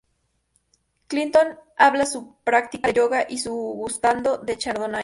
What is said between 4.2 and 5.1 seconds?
de chardonnay.